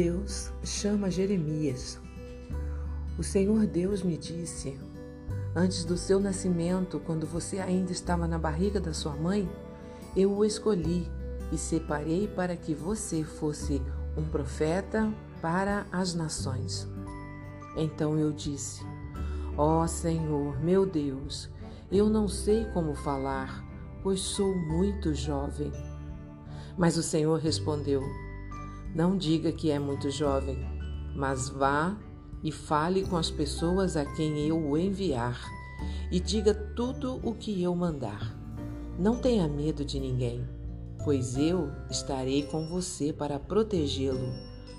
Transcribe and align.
Deus 0.00 0.52
chama 0.62 1.10
Jeremias. 1.10 1.98
O 3.18 3.22
Senhor 3.24 3.66
Deus 3.66 4.00
me 4.00 4.16
disse, 4.16 4.78
antes 5.56 5.84
do 5.84 5.96
seu 5.96 6.20
nascimento, 6.20 7.00
quando 7.00 7.26
você 7.26 7.58
ainda 7.58 7.90
estava 7.90 8.28
na 8.28 8.38
barriga 8.38 8.78
da 8.78 8.94
sua 8.94 9.16
mãe, 9.16 9.50
eu 10.14 10.30
o 10.30 10.44
escolhi 10.44 11.10
e 11.50 11.58
separei 11.58 12.28
para 12.28 12.54
que 12.54 12.76
você 12.76 13.24
fosse 13.24 13.82
um 14.16 14.22
profeta 14.22 15.12
para 15.42 15.84
as 15.90 16.14
nações. 16.14 16.86
Então 17.76 18.16
eu 18.16 18.30
disse: 18.30 18.86
Ó 19.56 19.82
oh, 19.82 19.88
Senhor, 19.88 20.62
meu 20.62 20.86
Deus, 20.86 21.50
eu 21.90 22.08
não 22.08 22.28
sei 22.28 22.66
como 22.66 22.94
falar, 22.94 23.64
pois 24.04 24.20
sou 24.20 24.54
muito 24.54 25.12
jovem. 25.12 25.72
Mas 26.76 26.96
o 26.96 27.02
Senhor 27.02 27.40
respondeu: 27.40 28.27
Não 28.98 29.16
diga 29.16 29.52
que 29.52 29.70
é 29.70 29.78
muito 29.78 30.10
jovem, 30.10 30.58
mas 31.14 31.48
vá 31.48 31.96
e 32.42 32.50
fale 32.50 33.06
com 33.06 33.16
as 33.16 33.30
pessoas 33.30 33.96
a 33.96 34.04
quem 34.04 34.48
eu 34.48 34.58
o 34.58 34.76
enviar, 34.76 35.40
e 36.10 36.18
diga 36.18 36.52
tudo 36.52 37.20
o 37.22 37.32
que 37.32 37.62
eu 37.62 37.72
mandar. 37.76 38.36
Não 38.98 39.20
tenha 39.20 39.46
medo 39.46 39.84
de 39.84 40.00
ninguém, 40.00 40.44
pois 41.04 41.36
eu 41.36 41.70
estarei 41.88 42.42
com 42.42 42.66
você 42.66 43.12
para 43.12 43.38
protegê-lo. 43.38 44.32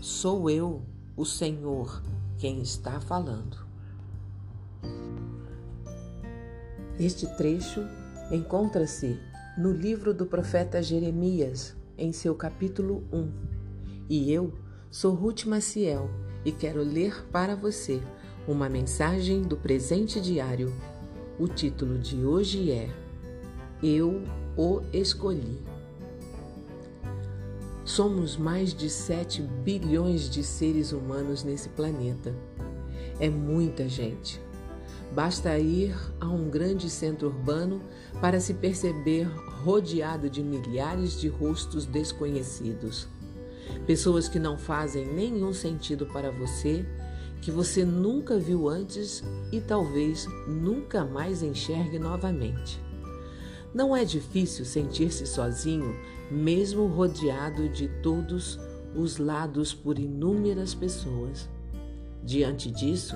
Sou 0.00 0.48
eu, 0.48 0.82
o 1.16 1.24
Senhor, 1.24 2.00
quem 2.38 2.62
está 2.62 3.00
falando. 3.00 3.66
Este 7.00 7.26
trecho 7.36 7.80
encontra-se 8.30 9.18
no 9.58 9.72
livro 9.72 10.14
do 10.14 10.24
profeta 10.24 10.80
Jeremias, 10.80 11.76
em 11.98 12.12
seu 12.12 12.36
capítulo 12.36 13.02
1. 13.12 13.53
E 14.08 14.30
eu 14.30 14.52
sou 14.90 15.14
Ruth 15.14 15.46
Maciel 15.46 16.10
e 16.44 16.52
quero 16.52 16.82
ler 16.82 17.24
para 17.32 17.56
você 17.56 18.02
uma 18.46 18.68
mensagem 18.68 19.40
do 19.42 19.56
presente 19.56 20.20
diário. 20.20 20.74
O 21.38 21.48
título 21.48 21.98
de 21.98 22.22
hoje 22.22 22.70
é 22.70 22.90
Eu 23.82 24.22
o 24.58 24.82
escolhi. 24.92 25.58
Somos 27.82 28.36
mais 28.36 28.74
de 28.74 28.90
7 28.90 29.40
bilhões 29.40 30.28
de 30.28 30.44
seres 30.44 30.92
humanos 30.92 31.42
nesse 31.42 31.70
planeta. 31.70 32.34
É 33.18 33.30
muita 33.30 33.88
gente. 33.88 34.38
Basta 35.14 35.58
ir 35.58 35.96
a 36.20 36.26
um 36.26 36.50
grande 36.50 36.90
centro 36.90 37.28
urbano 37.28 37.80
para 38.20 38.38
se 38.38 38.52
perceber 38.52 39.24
rodeado 39.62 40.28
de 40.28 40.42
milhares 40.42 41.18
de 41.18 41.28
rostos 41.28 41.86
desconhecidos. 41.86 43.08
Pessoas 43.86 44.28
que 44.28 44.38
não 44.38 44.56
fazem 44.56 45.06
nenhum 45.06 45.52
sentido 45.52 46.06
para 46.06 46.30
você, 46.30 46.86
que 47.40 47.50
você 47.50 47.84
nunca 47.84 48.38
viu 48.38 48.68
antes 48.68 49.22
e 49.52 49.60
talvez 49.60 50.26
nunca 50.48 51.04
mais 51.04 51.42
enxergue 51.42 51.98
novamente. 51.98 52.80
Não 53.74 53.94
é 53.94 54.04
difícil 54.04 54.64
sentir-se 54.64 55.26
sozinho, 55.26 55.94
mesmo 56.30 56.86
rodeado 56.86 57.68
de 57.68 57.88
todos 58.02 58.58
os 58.94 59.18
lados 59.18 59.74
por 59.74 59.98
inúmeras 59.98 60.74
pessoas. 60.74 61.48
Diante 62.22 62.70
disso, 62.70 63.14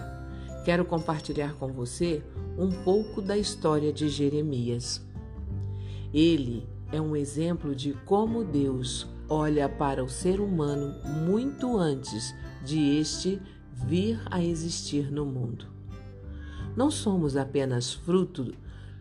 quero 0.64 0.84
compartilhar 0.84 1.54
com 1.54 1.72
você 1.72 2.22
um 2.58 2.70
pouco 2.70 3.22
da 3.22 3.38
história 3.38 3.92
de 3.92 4.08
Jeremias. 4.08 5.00
Ele 6.12 6.66
é 6.92 7.00
um 7.00 7.14
exemplo 7.14 7.74
de 7.74 7.92
como 8.04 8.44
Deus 8.44 9.06
olha 9.28 9.68
para 9.68 10.02
o 10.02 10.08
ser 10.08 10.40
humano 10.40 10.94
muito 11.24 11.76
antes 11.76 12.34
de 12.64 12.98
este 12.98 13.40
vir 13.72 14.20
a 14.30 14.42
existir 14.42 15.10
no 15.10 15.24
mundo. 15.24 15.66
Não 16.76 16.90
somos 16.90 17.36
apenas 17.36 17.92
fruto 17.92 18.52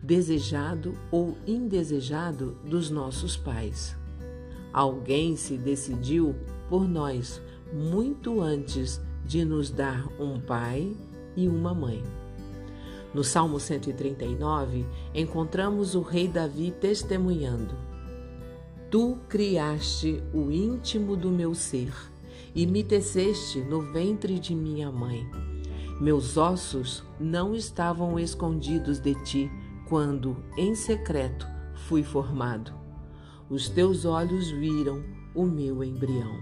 desejado 0.02 0.94
ou 1.10 1.36
indesejado 1.46 2.56
dos 2.64 2.90
nossos 2.90 3.36
pais. 3.36 3.96
Alguém 4.72 5.36
se 5.36 5.56
decidiu 5.56 6.34
por 6.68 6.88
nós 6.88 7.40
muito 7.72 8.40
antes 8.40 9.00
de 9.24 9.44
nos 9.44 9.70
dar 9.70 10.06
um 10.20 10.40
pai 10.40 10.94
e 11.36 11.48
uma 11.48 11.74
mãe. 11.74 12.02
No 13.12 13.24
Salmo 13.24 13.58
139, 13.58 14.86
encontramos 15.14 15.94
o 15.94 16.02
rei 16.02 16.28
Davi 16.28 16.70
testemunhando: 16.70 17.74
Tu 18.90 19.18
criaste 19.28 20.22
o 20.32 20.50
íntimo 20.50 21.14
do 21.14 21.30
meu 21.30 21.54
ser 21.54 21.92
e 22.54 22.66
me 22.66 22.82
teceste 22.82 23.60
no 23.60 23.82
ventre 23.92 24.38
de 24.38 24.54
minha 24.54 24.90
mãe. 24.90 25.28
Meus 26.00 26.38
ossos 26.38 27.04
não 27.20 27.54
estavam 27.54 28.18
escondidos 28.18 28.98
de 28.98 29.14
ti 29.24 29.50
quando, 29.86 30.42
em 30.56 30.74
secreto, 30.74 31.46
fui 31.86 32.02
formado. 32.02 32.72
Os 33.50 33.68
teus 33.68 34.06
olhos 34.06 34.50
viram 34.50 35.04
o 35.34 35.44
meu 35.44 35.84
embrião. 35.84 36.40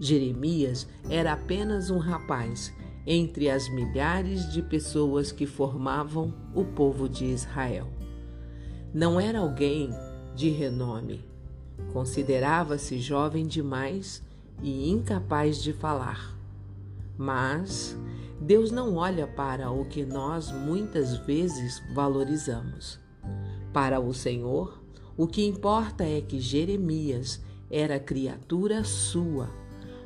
Jeremias 0.00 0.88
era 1.10 1.34
apenas 1.34 1.90
um 1.90 1.98
rapaz 1.98 2.72
entre 3.06 3.50
as 3.50 3.68
milhares 3.68 4.50
de 4.50 4.62
pessoas 4.62 5.30
que 5.30 5.44
formavam 5.44 6.32
o 6.54 6.64
povo 6.64 7.10
de 7.10 7.26
Israel. 7.26 7.88
Não 8.94 9.20
era 9.20 9.40
alguém 9.40 9.90
de 10.34 10.48
renome. 10.48 11.24
Considerava-se 11.92 12.98
jovem 12.98 13.46
demais 13.46 14.22
e 14.62 14.90
incapaz 14.90 15.62
de 15.62 15.72
falar. 15.72 16.36
Mas 17.16 17.96
Deus 18.40 18.70
não 18.70 18.96
olha 18.96 19.26
para 19.26 19.70
o 19.70 19.84
que 19.84 20.04
nós 20.04 20.50
muitas 20.50 21.16
vezes 21.18 21.82
valorizamos. 21.94 22.98
Para 23.72 24.00
o 24.00 24.12
Senhor, 24.12 24.82
o 25.16 25.26
que 25.26 25.46
importa 25.46 26.04
é 26.04 26.20
que 26.20 26.40
Jeremias 26.40 27.40
era 27.70 27.98
criatura 27.98 28.84
sua, 28.84 29.48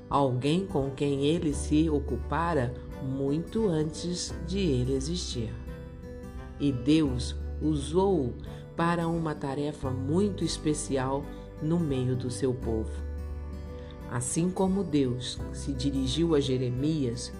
alguém 0.08 0.66
com 0.66 0.90
quem 0.90 1.24
ele 1.26 1.54
se 1.54 1.88
ocupara 1.88 2.74
muito 3.02 3.68
antes 3.68 4.34
de 4.46 4.58
ele 4.58 4.94
existir. 4.94 5.52
E 6.60 6.72
Deus 6.72 7.34
usou-o 7.60 8.34
para 8.76 9.08
uma 9.08 9.34
tarefa 9.34 9.90
muito 9.90 10.44
especial 10.44 11.24
no 11.62 11.78
meio 11.80 12.14
do 12.14 12.30
seu 12.30 12.52
povo. 12.52 12.92
Assim 14.10 14.50
como 14.50 14.84
Deus 14.84 15.40
se 15.52 15.72
dirigiu 15.72 16.34
a 16.34 16.40
Jeremias, 16.40 17.32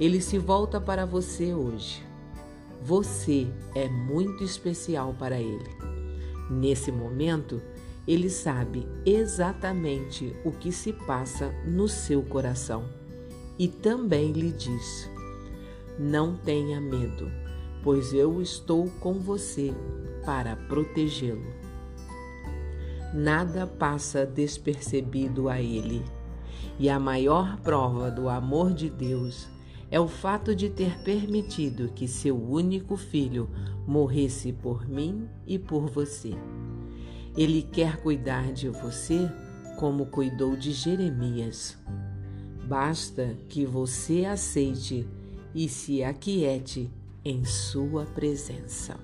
ele 0.00 0.20
se 0.20 0.38
volta 0.38 0.80
para 0.80 1.04
você 1.04 1.52
hoje. 1.52 2.04
Você 2.82 3.46
é 3.74 3.88
muito 3.88 4.44
especial 4.44 5.14
para 5.18 5.40
ele. 5.40 5.70
Nesse 6.50 6.92
momento, 6.92 7.60
ele 8.06 8.30
sabe 8.30 8.86
exatamente 9.04 10.34
o 10.44 10.52
que 10.52 10.70
se 10.70 10.92
passa 10.92 11.52
no 11.66 11.88
seu 11.88 12.22
coração 12.22 12.84
e 13.58 13.66
também 13.66 14.32
lhe 14.32 14.52
diz: 14.52 15.10
Não 15.98 16.36
tenha 16.36 16.80
medo, 16.80 17.30
pois 17.86 18.12
eu 18.12 18.42
estou 18.42 18.90
com 18.98 19.12
você 19.12 19.72
para 20.24 20.56
protegê-lo. 20.56 21.46
Nada 23.14 23.64
passa 23.64 24.26
despercebido 24.26 25.48
a 25.48 25.62
ele, 25.62 26.02
e 26.80 26.90
a 26.90 26.98
maior 26.98 27.60
prova 27.60 28.10
do 28.10 28.28
amor 28.28 28.74
de 28.74 28.90
Deus 28.90 29.46
é 29.88 30.00
o 30.00 30.08
fato 30.08 30.52
de 30.52 30.68
ter 30.68 30.98
permitido 31.04 31.92
que 31.94 32.08
seu 32.08 32.36
único 32.36 32.96
filho 32.96 33.48
morresse 33.86 34.52
por 34.52 34.88
mim 34.88 35.28
e 35.46 35.56
por 35.56 35.86
você. 35.86 36.32
Ele 37.36 37.62
quer 37.62 37.98
cuidar 37.98 38.52
de 38.52 38.68
você 38.68 39.30
como 39.78 40.06
cuidou 40.06 40.56
de 40.56 40.72
Jeremias. 40.72 41.78
Basta 42.66 43.38
que 43.48 43.64
você 43.64 44.24
aceite 44.24 45.06
e 45.54 45.68
se 45.68 46.02
aquiete 46.02 46.90
em 47.26 47.44
sua 47.44 48.04
presença. 48.04 48.96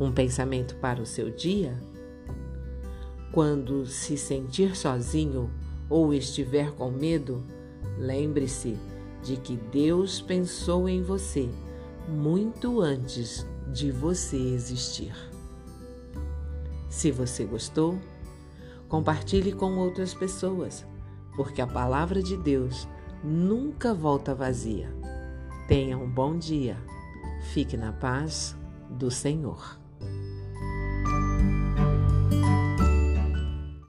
Um 0.00 0.10
pensamento 0.10 0.74
para 0.76 1.02
o 1.02 1.04
seu 1.04 1.30
dia? 1.30 1.78
Quando 3.30 3.84
se 3.84 4.16
sentir 4.16 4.74
sozinho 4.74 5.50
ou 5.90 6.14
estiver 6.14 6.72
com 6.72 6.90
medo, 6.90 7.44
lembre-se 7.98 8.74
de 9.22 9.36
que 9.36 9.58
Deus 9.70 10.22
pensou 10.22 10.88
em 10.88 11.02
você 11.02 11.46
muito 12.08 12.80
antes 12.80 13.46
de 13.70 13.90
você 13.90 14.38
existir. 14.38 15.12
Se 16.88 17.10
você 17.10 17.44
gostou, 17.44 17.98
compartilhe 18.88 19.52
com 19.52 19.76
outras 19.76 20.14
pessoas 20.14 20.86
porque 21.36 21.60
a 21.60 21.66
palavra 21.66 22.22
de 22.22 22.34
Deus 22.34 22.88
nunca 23.22 23.92
volta 23.92 24.34
vazia. 24.34 24.90
Tenha 25.68 25.98
um 25.98 26.08
bom 26.08 26.38
dia. 26.38 26.76
Fique 27.52 27.76
na 27.76 27.92
paz 27.92 28.56
do 28.88 29.10
Senhor. 29.10 29.80